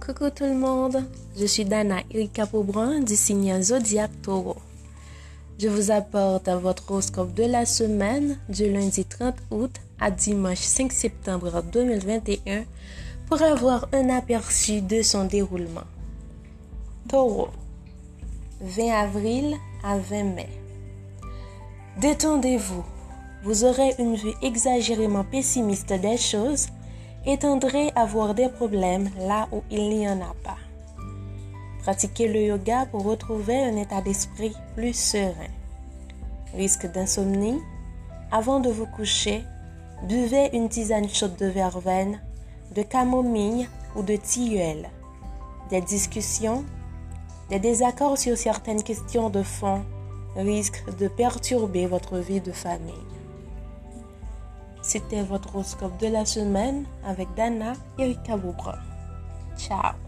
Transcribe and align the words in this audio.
Coucou 0.00 0.30
tout 0.30 0.44
le 0.44 0.54
monde, 0.54 1.04
je 1.38 1.44
suis 1.44 1.64
Dana 1.64 1.98
Erika 2.10 2.46
Pobrun 2.46 3.00
du 3.00 3.14
signe 3.14 3.60
Zodiac 3.60 4.10
Taureau. 4.22 4.56
Je 5.58 5.68
vous 5.68 5.90
apporte 5.90 6.48
votre 6.48 6.90
horoscope 6.90 7.34
de 7.34 7.44
la 7.44 7.66
semaine 7.66 8.38
du 8.48 8.72
lundi 8.72 9.04
30 9.04 9.34
août 9.50 9.76
à 10.00 10.10
dimanche 10.10 10.60
5 10.60 10.92
septembre 10.92 11.62
2021 11.72 12.64
pour 13.26 13.42
avoir 13.42 13.88
un 13.92 14.08
aperçu 14.08 14.80
de 14.80 15.02
son 15.02 15.24
déroulement. 15.24 15.86
Taureau, 17.08 17.48
20 18.62 18.90
avril 18.90 19.56
à 19.84 19.98
20 19.98 20.24
mai. 20.24 20.48
Détendez-vous. 22.00 22.84
Vous 23.44 23.64
aurez 23.64 23.94
une 23.98 24.16
vue 24.16 24.34
exagérément 24.42 25.24
pessimiste 25.24 25.92
des 25.92 26.16
choses 26.16 26.68
et 27.28 27.36
tendrez 27.36 27.92
à 27.94 28.06
voir 28.06 28.34
des 28.34 28.48
problèmes 28.48 29.10
là 29.18 29.48
où 29.52 29.62
il 29.70 29.90
n'y 29.90 30.08
en 30.08 30.18
a 30.22 30.34
pas. 30.42 30.56
Pratiquez 31.82 32.26
le 32.26 32.40
yoga 32.40 32.86
pour 32.86 33.04
retrouver 33.04 33.62
un 33.62 33.76
état 33.76 34.00
d'esprit 34.00 34.54
plus 34.74 34.94
serein. 34.94 35.52
Risque 36.54 36.90
d'insomnie 36.90 37.60
Avant 38.32 38.60
de 38.60 38.70
vous 38.70 38.86
coucher, 38.86 39.44
buvez 40.08 40.48
une 40.54 40.70
tisane 40.70 41.08
chaude 41.08 41.36
de 41.36 41.46
verveine, 41.46 42.18
de 42.74 42.82
camomille 42.82 43.68
ou 43.94 44.02
de 44.02 44.16
tilleul. 44.16 44.88
Des 45.68 45.82
discussions, 45.82 46.64
des 47.50 47.58
désaccords 47.58 48.16
sur 48.16 48.38
certaines 48.38 48.82
questions 48.82 49.28
de 49.28 49.42
fond 49.42 49.82
risquent 50.34 50.96
de 50.96 51.08
perturber 51.08 51.86
votre 51.86 52.16
vie 52.16 52.40
de 52.40 52.52
famille. 52.52 53.17
C'était 54.88 55.22
votre 55.22 55.54
horoscope 55.54 56.00
de 56.00 56.06
la 56.06 56.24
semaine 56.24 56.86
avec 57.04 57.28
Dana 57.36 57.74
Erika 57.98 58.38
Boubra. 58.38 58.78
Ciao 59.54 60.07